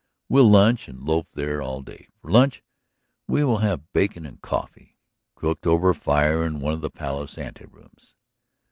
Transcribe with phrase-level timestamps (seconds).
[0.29, 2.07] We'll lunch and loaf there all day.
[2.15, 2.63] For lunch
[3.27, 4.97] we will have bacon and coffee,
[5.35, 8.15] cooked over a fire in one of the Palace anterooms.